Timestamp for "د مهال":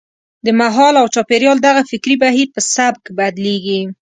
0.45-0.93